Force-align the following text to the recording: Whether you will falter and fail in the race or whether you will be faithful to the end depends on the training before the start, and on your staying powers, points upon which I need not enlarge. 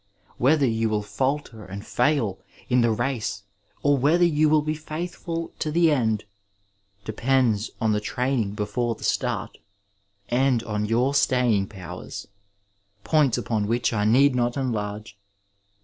Whether 0.39 0.65
you 0.65 0.89
will 0.89 1.03
falter 1.03 1.63
and 1.63 1.85
fail 1.85 2.39
in 2.69 2.81
the 2.81 2.89
race 2.89 3.43
or 3.83 3.99
whether 3.99 4.25
you 4.25 4.49
will 4.49 4.63
be 4.63 4.73
faithful 4.73 5.51
to 5.59 5.69
the 5.69 5.91
end 5.91 6.23
depends 7.05 7.69
on 7.79 7.91
the 7.91 7.99
training 7.99 8.53
before 8.55 8.95
the 8.95 9.03
start, 9.03 9.59
and 10.27 10.63
on 10.63 10.85
your 10.85 11.13
staying 11.13 11.67
powers, 11.67 12.27
points 13.03 13.37
upon 13.37 13.67
which 13.67 13.93
I 13.93 14.03
need 14.05 14.33
not 14.33 14.57
enlarge. 14.57 15.19